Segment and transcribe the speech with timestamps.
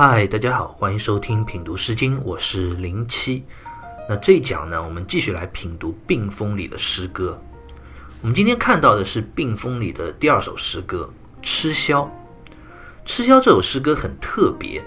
[0.00, 3.42] 嗨，大家好，欢迎收听品读诗经，我是零七。
[4.08, 7.36] 那这一讲呢，我们继续来品读《病风》里的诗歌。
[8.20, 11.10] 我们今天看到的是《病风》里的第二首诗歌
[11.44, 12.02] 《吃宵》。
[13.04, 14.80] 《吃宵》这首诗歌很特别，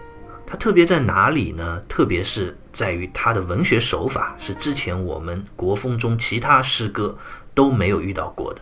[0.48, 1.82] 它特别在哪里呢？
[1.90, 7.14] 特别是在于它的文学手法是之前我们国风中其他诗歌
[7.54, 8.62] 都没有遇到过的。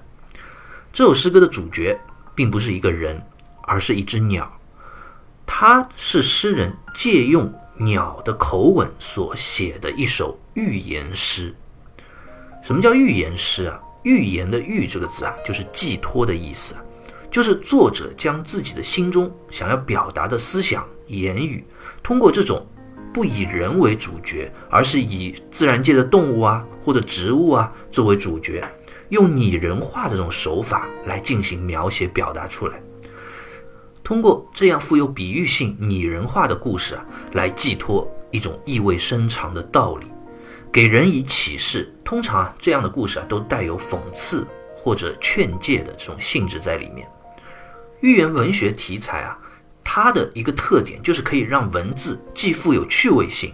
[0.91, 1.95] 这首诗歌的主角
[2.33, 3.21] 并不是一个人，
[3.61, 4.51] 而是一只鸟。
[5.51, 11.53] 它是诗人借用鸟的口吻所写的一首寓言诗。
[12.61, 13.81] 什么叫寓言诗啊？
[14.03, 16.75] 寓言的“寓”这个字啊，就是寄托的意思，
[17.31, 21.65] 就是作者将自己的心中想要表达的思想、言语，
[22.03, 22.63] 通过这种
[23.11, 28.63] 不以人为主角，而是以自然界的动物啊或者植物啊作为主角，
[29.09, 32.79] 用拟人化的这种手法来进行描写、表达出来。
[34.09, 40.07] 通过这样富有比喻性、拟人化的故事啊，来寄托一种意味深长的道理，
[40.71, 41.93] 给人以启示。
[42.03, 47.07] 通常啊，这样的故事啊，都带有讽刺或者劝诫的这种性质在里面。
[47.99, 49.37] 寓言文学题材啊，
[49.83, 53.53] 它的一个特点就是可以让文字既富有趣味性，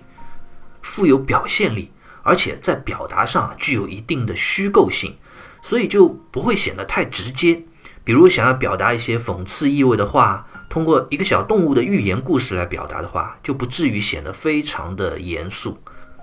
[0.82, 1.92] 富有表现力，
[2.24, 5.18] 而且在表达上具有一定的虚构性，
[5.62, 7.62] 所以就不会显得太直接。
[8.06, 15.78] 比如想要表达一些讽刺意味的话，通过一个小动物的寓言故事来表达的话，就不至于显得非常的严肃。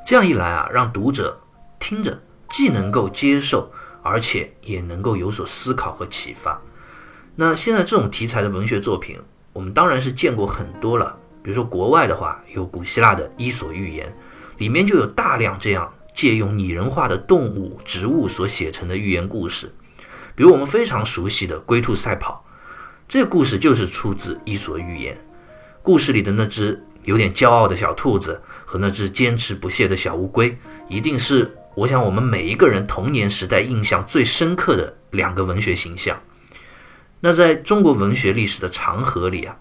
[0.06, 1.38] 这样一来啊，让读者
[1.80, 3.68] 听着既能够接受，
[4.00, 6.60] 而且也能够有所思考和启发。
[7.34, 9.18] 那现在这种题材的文学作品，
[9.52, 11.18] 我们当然是见过很多了。
[11.42, 14.06] 比如说国外的话，有古希腊的《伊索寓言》，
[14.58, 19.74] 里面就有大量这样借用拟人化的动物、植物所写成的寓言故事。
[20.34, 22.44] 比如我们非常熟悉的《龟兔赛跑》，
[23.08, 25.14] 这个故事就是出自《伊索寓言》。
[25.82, 30.56] 故事里的那只有点骄傲的小兔子和那只坚持不懈的小乌龟，
[30.88, 36.18] 一定是我想我们每一个人童年时代印象最深刻的两个文学形象。
[37.20, 39.56] 那在中国文学历史的长河里啊，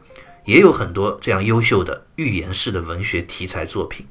[0.46, 4.06] 也有很多这样优秀的寓言式的文学题材作品，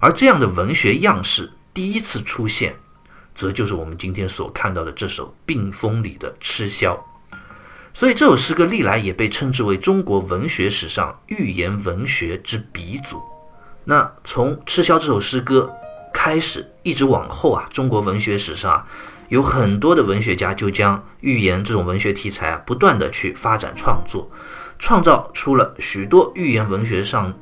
[0.00, 2.74] 而这样的文学样式第一次出现。
[3.34, 6.94] 则就是我们今天所看到的这首《病风》里的《吃宵》，
[7.94, 13.22] 所以这首诗歌历来也被称之为中国文学史上寓言文学之鼻祖。
[13.84, 15.72] 那从《吃宵》这首诗歌
[16.12, 18.86] 开始，一直往后啊，中国文学史上啊，
[19.28, 24.30] 有很多的文学家就将寓言这种文学题材啊，不断的去发展创作，
[24.78, 27.32] 创造出了许多寓言文学上。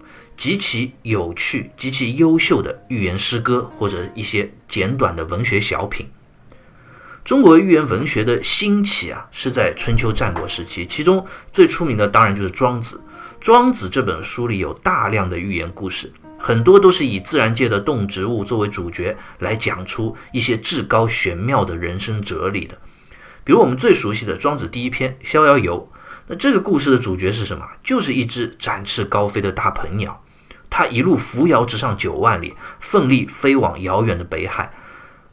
[0.40, 6.08] 极其有趣、极其优秀的寓言诗歌，或者一些简短的文学小品。
[7.22, 12.96] 中国寓言文学的兴起啊，是在春秋战国时期，其中最出名的当然就是《庄子》。
[13.38, 22.78] 《庄子》这本书里有大量的寓言故事，很多都是以自然界的动植物作为主角，来讲出一些至高玄妙的人生哲理的。
[23.44, 25.86] 比如我们最熟悉的《庄子》第一篇《逍遥游》，
[26.28, 27.62] 那这个故事的主角是什么？
[27.84, 30.18] 就是一只展翅高飞的大鹏鸟。
[30.70, 34.72] 它一路扶摇直上九万里，奋力飞往遥远的北海，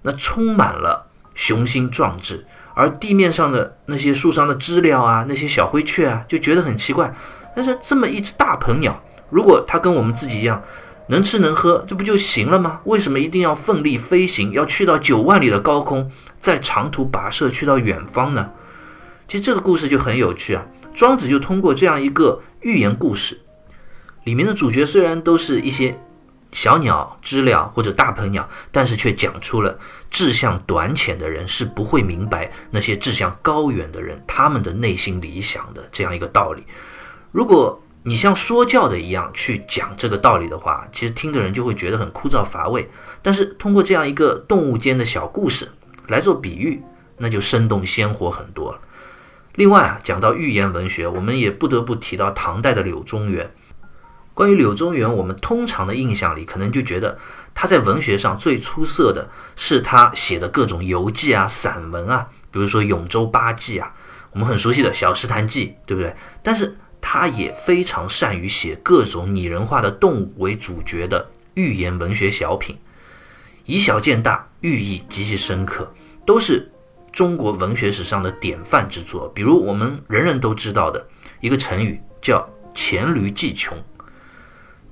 [0.01, 2.45] 那充满了雄心壮志。
[2.73, 7.15] 而地面上的那些树上的知了啊，那些小灰雀啊，就觉得很奇怪。
[7.55, 10.61] 但是这么一只大鹏鸟，如果它跟我们自己一样
[11.07, 12.81] 能吃能喝，这不就行了吗？
[12.83, 18.51] 为什么一定要奋力飞行，要去到九万里的高空，再长途跋涉去到远方呢？
[19.27, 20.65] 其实这个故事就很有趣啊。
[20.93, 23.39] 庄子就通过这样一个寓言故事。
[24.27, 25.97] 里面的主角虽然都是一些
[26.51, 29.79] 小鸟、知了或者大鹏鸟，但是却讲出了
[30.11, 36.61] 志向短浅的人是不会明白那些志向高远的人他们的内心理想的这样一个道理。
[37.31, 42.89] 如果你像说教的一样去讲这个道理的话，其实听的人就会觉得很枯燥乏味。
[43.21, 45.69] 但是通过这样一个动物间的小故事
[46.07, 46.83] 来做比喻，
[47.17, 48.79] 那就生动鲜活很多了。
[49.55, 53.49] 另外啊，讲到寓言文学，我们也不得不提到唐代的柳宗元。
[54.37, 57.17] 关于柳宗元，我们通常的印象里，可能就觉得
[57.55, 63.91] 他在文学上最出色的是他写的各种游记啊、散文啊，比如说《永州八记》啊，
[64.29, 66.15] 我们很熟悉的小石潭记，对不对？
[66.43, 72.77] 但是他也非常善于写各种拟人化的动物为主角的寓言文学小品，
[73.65, 75.91] 以小见大，寓意极其深刻，
[76.27, 76.71] 都是
[77.11, 79.27] 中国文学史上的典范之作。
[79.29, 81.03] 比如我们人人都知道的
[81.41, 83.75] 一个成语叫“黔驴技穷”。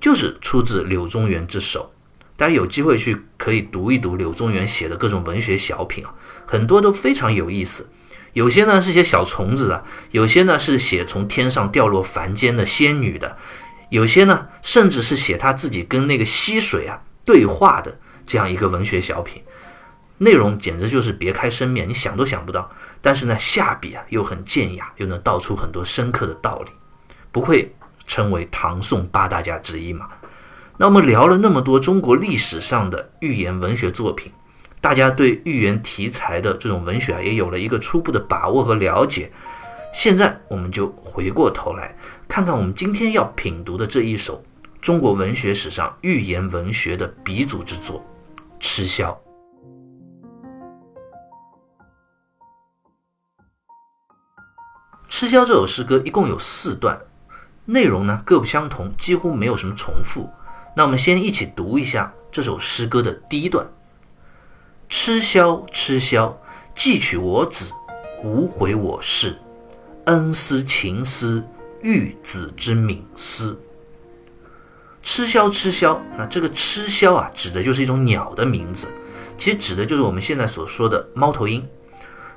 [0.05, 1.91] 就是出自柳宗元之手，
[2.37, 6.13] 大家有机会去可以读一读柳宗元写的各种文学小品啊，
[6.45, 7.89] 很多都非常有意思。
[8.33, 13.35] 有些呢是写小虫子的，有些呢是写从天上掉落凡间的仙女的，
[13.89, 17.97] 有些呢，甚至是写他自己跟那个溪水啊对话的
[18.27, 19.41] 这样一个文学小品，
[20.19, 22.69] 内容简直就是别开生面，你想都想不到。
[23.01, 26.71] 但是呢，下笔啊又很健雅，又能道出很多深刻的道理，
[27.31, 27.73] 不愧
[28.05, 30.09] 称为唐宋八大家之一嘛。
[30.77, 34.31] 那我们聊了那么多中国历史上的寓言文学作品，
[34.81, 39.31] 大家对寓言题材的这种文学啊，也有了一个初步的把握和了解。
[39.93, 41.95] 现在我们就回过头来
[42.27, 44.43] 看看我们今天要品读的这一首
[44.81, 48.03] 中国文学史上寓言文学的鼻祖之作
[48.59, 49.05] 《吃枭》。
[55.07, 56.99] 《吃枭》这首诗歌一共有四段，
[57.65, 60.29] 内容呢各不相同，几乎没有什么重复。
[60.75, 63.67] 那我们先一起读一下这首诗歌的第一段
[64.89, 66.33] ：“吃枭，吃枭，
[66.75, 67.71] 既取我子，
[68.23, 69.37] 无悔我事。”
[70.05, 71.43] 恩思情思，
[71.81, 73.59] 育子之敏思。
[75.01, 75.97] 吃枭，吃枭。
[76.17, 78.87] 那这个吃枭啊，指的就是一种鸟的名字，
[79.37, 81.67] 其实指的就是我们现在所说的猫头鹰。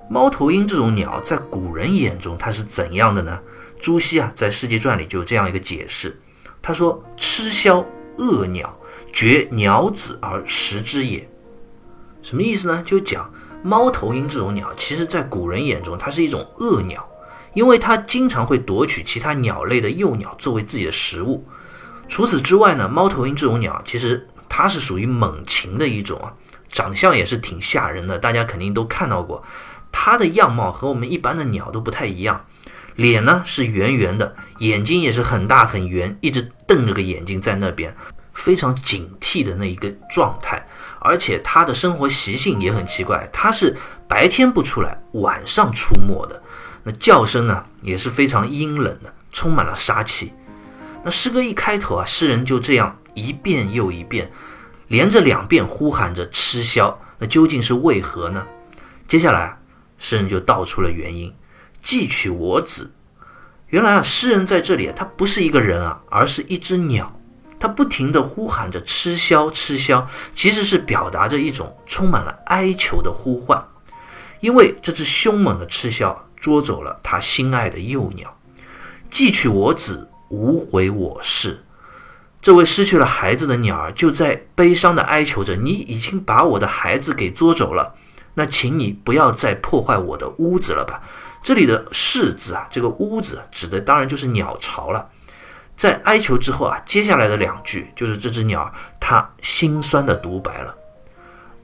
[0.08, 3.38] 猫头鹰这种鸟，在古人眼中它是怎样的呢？
[3.80, 6.20] 朱熹啊，在《世纪传》里就有这样一个解释，
[6.60, 7.84] 他说：“吃枭，
[8.18, 8.78] 恶鸟，
[9.12, 11.28] 绝鸟子而食之也。”
[12.22, 12.82] 什么意思呢？
[12.84, 13.30] 就讲
[13.62, 17.08] 猫头鹰这种鸟，其实在古人眼中，它是一种恶鸟。
[17.54, 21.44] 因为它经常会夺取其他鸟类的幼鸟作为自己的食物。
[22.08, 26.32] 除此之外呢，猫头鹰这种鸟其实它是属于猛禽的一种啊，
[26.68, 28.18] 长相也是挺吓人的。
[28.18, 29.42] 大家肯定都看到过，
[29.90, 32.44] 它的样貌和我们一般的鸟都不太一样。
[32.98, 37.96] 脸呢是圆圆的，眼睛也是很大很圆，一直瞪着个眼睛在那边，
[38.34, 40.66] 非常警惕的那一个状态。
[40.98, 43.76] 而且它的生活习性也很奇怪，它是
[44.08, 46.42] 白天不出来，晚上出没的。
[46.82, 50.32] 那叫声呢也是非常阴冷的，充满了杀气。
[51.04, 54.28] 那诗歌一开头啊，诗人就这样一遍又一遍，
[54.88, 58.44] 连着两遍呼喊着“吃枭”，那究竟是为何呢？
[59.06, 59.56] 接下来，
[59.98, 61.32] 诗人就道出了原因
[61.88, 62.92] ：“寄取我子。”
[63.68, 67.18] 原来啊，诗人在这里他不是一个人啊，而是一只鸟，
[67.58, 70.04] 他不停地呼喊着“吃枭，吃枭”，
[70.34, 73.66] 其实是表达着一种充满了哀求的呼唤，
[74.40, 76.14] 因为这只凶猛的吃枭。
[76.40, 78.38] 捉走了他心爱的幼鸟，
[79.10, 81.64] 寄取我子，无悔我事。
[82.40, 87.96] 这位失去了孩子的鸟儿就在悲伤地哀求着：“你已经把我的孩子给捉走了，
[88.34, 91.02] 那请你不要再破坏我的屋子了吧。”
[91.42, 95.10] 这里的“世”字啊，这个屋子指的当然就是鸟巢了。
[95.76, 100.74] 在哀求之后啊，接下来的两句就是这只鸟它心酸的独白了：“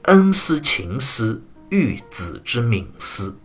[0.03, 3.37] 恩思情思，育子之敏思。”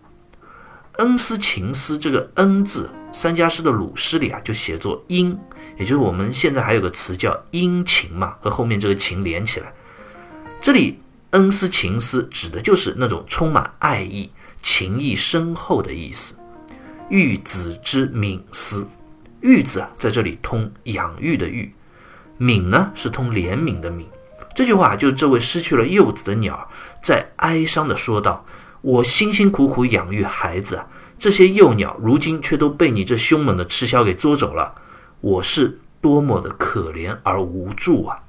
[0.98, 5.36] 恩思情思，这个恩字，三家诗的鲁诗里啊，就写作殷，
[5.78, 9.72] 也就是我们现在还有个词叫殷勤嘛，和后面这个情连起来。
[10.60, 11.00] 这里
[11.30, 14.30] 恩思情思指的就是那种充满爱意、
[14.62, 16.34] 情意深厚的意思。
[17.08, 18.86] 育子之敏思，
[19.40, 21.74] 育子啊，在这里通养育的育，
[22.38, 24.04] 敏呢是通怜悯的悯。
[24.54, 26.68] 这句话就是这位失去了幼子的鸟
[27.02, 28.44] 在哀伤的说道。
[28.82, 30.86] 我辛辛苦苦养育孩子啊，
[31.18, 34.74] 这些幼鸟如今却都被你这凶猛的吃枭给捉走了，
[35.20, 38.22] 我是多么的可怜而无助啊！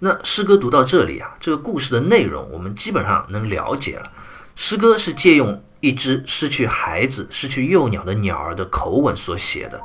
[0.00, 4.12] 那诗歌读到这里啊，这个故事的内容我们基本上能了解了。
[4.60, 9.80] 诗歌是借用一只失去孩子、失去幼鸟的鸟儿的口吻所写的，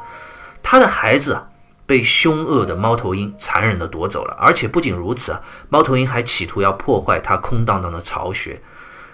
[0.63, 1.48] 他的孩子啊
[1.86, 5.39] 被凶恶的猫头鹰残忍地夺走了，而且不仅如此啊，
[5.70, 8.60] 猫头鹰还企图要破坏他空荡荡的巢穴。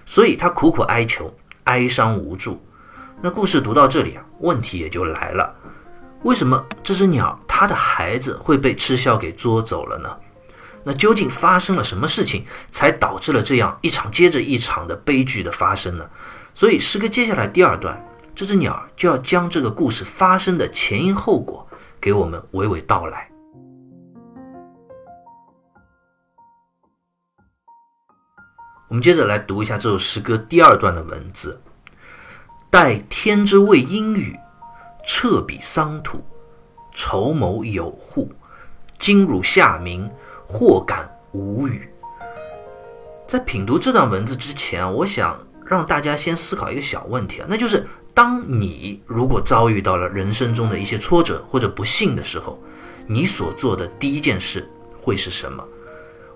[0.06, 1.32] 所以他苦苦哀求，
[1.66, 2.66] 哀伤无助。
[3.22, 5.54] 那故事读到这里啊，问题也就来了：
[6.24, 10.10] 为什么这只鸟它的孩子会被吃枭给捉走了呢？
[10.84, 16.10] 那究竟发生了什么事情，才导致了这样一场接着一场的悲剧的发生呢？
[16.54, 21.68] 所以诗歌接下来第二段，这只鸟就要将这个故事发生的前因后果
[22.02, 23.30] 给我们娓娓道来。
[28.88, 31.62] 我们接着来读一下这首诗歌第二段的文字
[32.72, 34.36] ：“待天之谓阴雨，
[35.06, 36.24] 彻彼桑土，
[36.92, 38.32] 筹谋有户。
[38.98, 40.10] 今汝下明，
[40.52, 41.88] 或感无语。”
[43.30, 52.60] 在品读这段文字之前，我想让大家先思考一个小问题啊，那就是当你如果遭遇到了人生中的一些挫折或者不幸的时候，
[53.06, 54.68] 你所做的第一件事
[55.00, 55.64] 会是什么？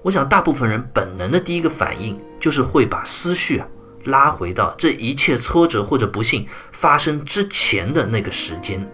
[0.04, 3.68] 我想，大部分人本能的第一个反应就是会把思绪啊
[4.04, 8.88] 拉回到这一切挫折或者不幸发生之前的那个时间，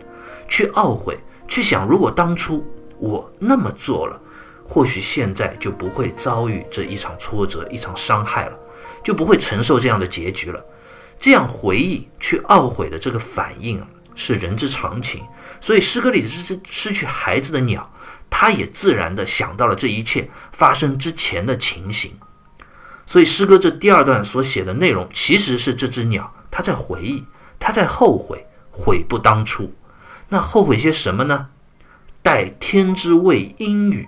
[0.47, 2.65] 去懊悔去想，如果当初
[2.97, 4.21] 我那么做了，
[4.69, 8.57] 或许现在就不会遭遇这一场挫折、一场伤害了，
[9.03, 10.63] 就不会承受这样的结局了。
[11.19, 13.83] 这样回忆去懊悔的这个反应
[14.13, 15.25] 是人之常情。
[15.59, 17.91] 所以诗歌里的这只失去孩子的鸟，
[18.29, 22.13] 它也自然的想到了这一切发生之前的情形。
[23.07, 27.25] 所以诗歌这第二段所写的内容，其实是这只鸟它在回忆，
[27.59, 29.73] 它在后悔，悔不当初。
[30.29, 31.47] 那后悔些什么呢？
[32.21, 34.07] 待天之未阴雨，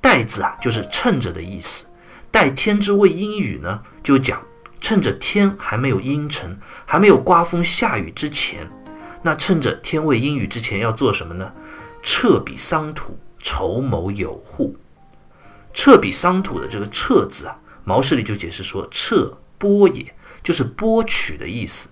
[0.00, 1.86] 待字啊就是趁着的意思。
[2.30, 4.42] 待天之谓阴雨呢，就讲
[4.80, 8.70] 趁着天还没有阴沉，还没有刮风下雨之前，
[9.22, 11.52] 那趁着天未阴雨之前要做什么呢？
[12.02, 14.76] 彻彼桑土，筹谋有户。
[15.72, 17.56] 彻彼桑土的这个彻字啊。
[17.82, 21.88] 毛氏里就解释说：“彻剥也，就是剥取的意思。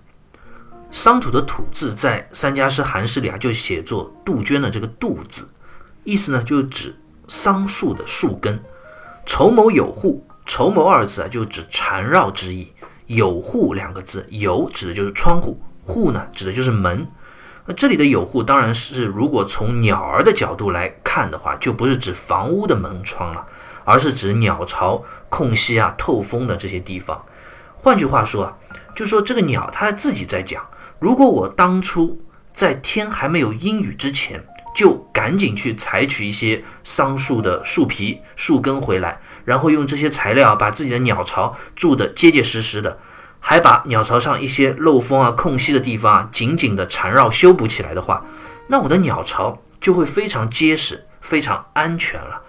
[0.91, 5.49] 桑土的土字在三家诗、韩诗里啊，就写作杜鹃的这个杜字，
[6.03, 6.95] 意思呢就指
[7.29, 8.61] 桑树的树根。
[9.25, 12.73] 筹谋有户，筹谋二字啊，就指缠绕之意。
[13.05, 17.07] 有户两个字，有指的就是窗户，户呢指的就是门。
[17.65, 23.45] 那这里的有户，当然是如果从鸟儿的角度来看的话，就不是指房屋的门窗了。”
[23.85, 27.19] 而是指鸟巢、空隙啊、透风的这些地方。
[27.75, 28.55] 换句话说啊，
[28.95, 30.63] 就说这个鸟它自己在讲：
[30.99, 32.21] 如果我当初
[32.53, 34.45] 在天还没有阴雨之前，
[34.79, 42.97] 就赶紧去采取一些桑树的树皮、树根回来，然后用这些材料把自己的鸟巢筑得结结实实的，
[43.41, 48.25] 还把鸟巢上一些漏风啊、空隙的地方啊紧紧的缠绕修补起来的话，
[48.67, 52.41] 那我的鸟巢就会非常结实、非常安全了。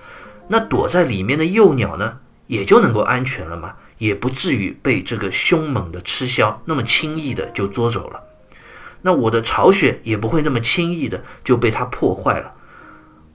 [0.46, 8.22] 那躲在里面的幼鸟呢，也就能够安全了嘛，也不至于被这个凶猛的吃枭那么轻易的就捉走了。
[9.02, 12.52] 那我的巢穴也不会那么轻易的就被它破坏了。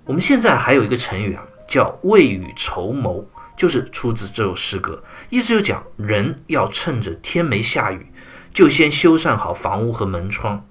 [0.06, 3.26] 我们现在还有一个成语啊，叫未雨绸缪，
[3.58, 8.06] 就是出自这首诗歌，意思就讲人要趁着天没下雨，
[8.54, 10.66] 就先修缮好房屋和门窗。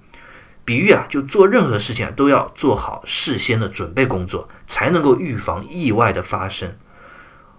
[0.63, 6.75] 比喻啊，就做任何事情，都要做好事先的准备工作，才能够预防意外的发生。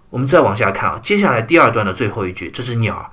[0.09, 3.11] 我们再往下看啊，接下来第二段的最后一句，这只鸟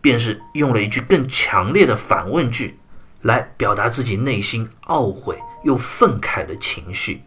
[0.00, 2.78] 便是用了一句更强烈的反问句，
[3.22, 7.22] 来表达自己内心懊悔又愤慨的情绪。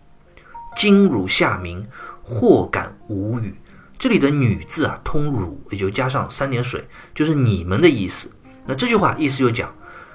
[0.75, 1.85] 今汝下民，
[2.23, 3.53] 或敢无语？
[3.97, 8.31] 这里的“女”字啊，通“汝”，也就加上三点水，就是你们的意思。
[8.65, 9.73] 那这句话意思就讲，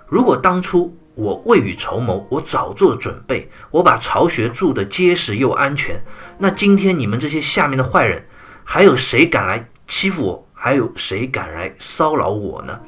[0.08, 0.96] 如果当初。
[1.16, 6.02] 我未雨绸缪，我早做准备，我把巢穴筑得结实又安全。
[6.38, 8.26] 那今天你们这些下面的坏人，
[8.64, 10.48] 还有谁敢来欺负我？
[10.52, 12.80] 还有谁敢来骚扰我呢？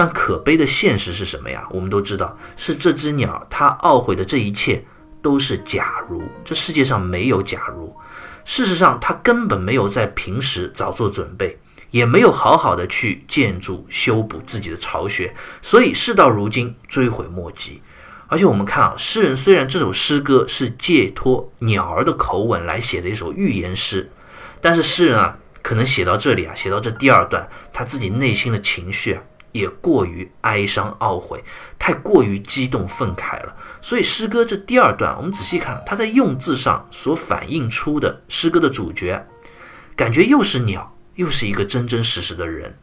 [0.00, 1.62] 但可悲的现实是什么呀？
[1.68, 4.82] 我们都知道，是这只鸟，它懊悔的这一切
[5.20, 6.22] 都是假如。
[6.42, 7.94] 这世界上没有假如，
[8.46, 11.58] 事实上，它根本没有在平时早做准备。
[11.90, 17.82] 也没有好好的去建筑修补自己的巢穴，所以事到如今追悔莫及。
[18.26, 24.10] 而且我们看啊，诗人虽然这首诗歌是借托鸟儿的口吻来写的一首寓言诗，
[24.62, 31.42] 但是诗人啊，可能写到这里啊，写到这第二段，他自己内心的情绪啊，也过于哀伤懊悔，
[31.78, 33.56] 太过于激动愤慨了。
[33.80, 39.26] 所以诗歌这第二段，我们仔细看，他在用字上所反映出的诗歌的主角，
[39.96, 40.94] 感觉又是鸟。
[41.16, 42.74] 又是一个真真实实的人，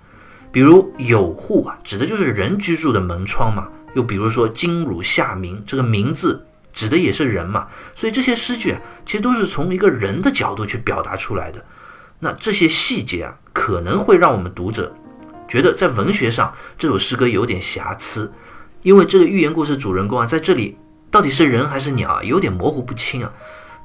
[0.52, 3.68] 比如有户啊，指的就是人居住的门窗嘛。
[3.96, 7.68] 又比如说金汝下民，这个名字指的也是人嘛。
[7.96, 11.66] 所以这些诗句啊，其实都是从一个人的角度去表达出来的。
[12.20, 14.96] 那这些细节啊，可能会让我们读者
[15.48, 18.32] 觉得在文学上这首诗歌有点瑕疵，
[18.84, 20.78] 因为这个寓言故事主人公啊，在这里
[21.10, 23.32] 到底是人还是鸟啊，有点模糊不清啊。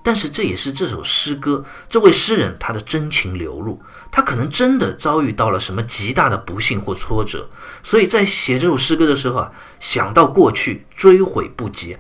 [0.04, 3.80] 但是这也是这首诗歌这位诗人他的真情流露。
[4.10, 7.48] 他可能真的遭遇到了什么极大的不幸或挫折，
[7.82, 11.96] 所以在写这首诗歌的时候啊，想到过去追悔不及，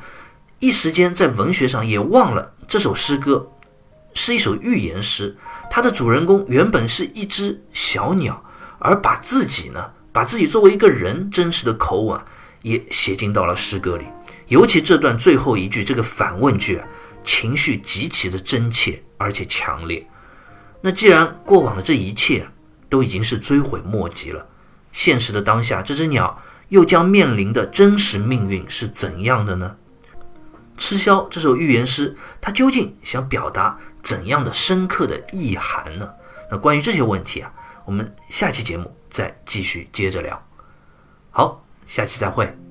[0.58, 3.48] 一时间在文学上也忘了这首诗歌
[4.14, 5.34] 是一首寓言诗。
[5.70, 8.44] 它的主人公原本是一只小鸟，
[8.82, 12.20] 而把自己呢，把自己作为一个人真实的口吻
[12.62, 14.04] 也写进到了诗歌里。
[14.48, 16.86] 尤其这段最后一句这个反问句啊，
[17.22, 20.04] 情绪极其的真切而且强烈。
[20.80, 22.46] 那既然过往的这一切
[22.88, 24.44] 都已经是追悔莫及了，
[24.90, 29.76] 现实的当下，这只鸟又将面临的真实命运是怎样的呢？
[30.76, 36.08] 吃枭这首寓言诗，它究竟想表达怎样的深刻的意涵呢？
[36.50, 37.52] 那关于这些问题啊，
[37.84, 40.40] 我们下期节目再继续接着聊。
[41.30, 42.61] 好，下期再会。